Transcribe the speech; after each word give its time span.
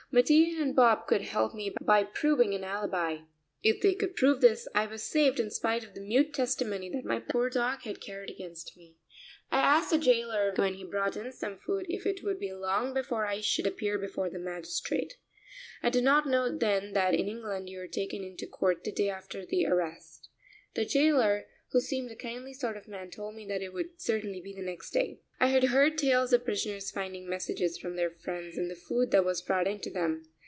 Mattia 0.13 0.61
and 0.61 0.75
Bob 0.75 1.07
could 1.07 1.21
help 1.21 1.55
me 1.55 1.73
by 1.81 2.03
proving 2.03 2.53
an 2.53 2.65
alibi. 2.65 3.19
If 3.63 3.79
they 3.79 3.93
could 3.95 4.17
prove 4.17 4.41
this 4.41 4.67
I 4.75 4.85
was 4.85 5.03
saved 5.03 5.39
in 5.39 5.49
spite 5.49 5.85
of 5.85 5.93
the 5.93 6.01
mute 6.01 6.33
testimony 6.33 6.89
that 6.89 7.05
my 7.05 7.19
poor 7.21 7.49
dog 7.49 7.83
had 7.83 8.01
carried 8.01 8.29
against 8.29 8.75
me. 8.75 8.97
I 9.51 9.61
asked 9.61 9.89
the 9.91 9.97
jailer 9.97 10.51
when 10.57 10.73
he 10.73 10.83
brought 10.83 11.15
in 11.15 11.31
some 11.31 11.59
food 11.59 11.85
if 11.87 12.05
it 12.05 12.25
would 12.25 12.39
be 12.41 12.51
long 12.51 12.93
before 12.93 13.25
I 13.25 13.39
should 13.39 13.65
appear 13.65 13.97
before 13.97 14.29
the 14.29 14.37
magistrate. 14.37 15.13
I 15.81 15.89
did 15.89 16.03
not 16.03 16.27
know 16.27 16.53
then 16.57 16.91
that 16.91 17.13
in 17.13 17.29
England 17.29 17.69
you 17.69 17.79
are 17.79 17.87
taken 17.87 18.21
into 18.21 18.45
court 18.47 18.83
the 18.83 18.91
day 18.91 19.07
after 19.09 19.45
arrest. 19.65 20.27
The 20.75 20.83
jailer, 20.83 21.47
who 21.71 21.79
seemed 21.79 22.11
a 22.11 22.15
kindly 22.17 22.51
sort 22.53 22.75
of 22.75 22.85
man, 22.85 23.09
told 23.09 23.33
me 23.33 23.47
that 23.47 23.61
it 23.61 23.71
would 23.71 23.91
certainly 23.95 24.41
be 24.41 24.51
the 24.53 24.61
next 24.61 24.89
day. 24.91 25.21
I 25.39 25.47
had 25.47 25.63
heard 25.63 25.97
tales 25.97 26.33
of 26.33 26.43
prisoners 26.43 26.91
finding 26.91 27.29
messages 27.29 27.77
from 27.77 27.95
their 27.95 28.11
friends 28.11 28.57
in 28.57 28.67
the 28.67 28.75
food 28.75 29.11
that 29.11 29.23
was 29.23 29.41
brought 29.41 29.67
in 29.67 29.79
to 29.79 29.89
them. 29.89 30.27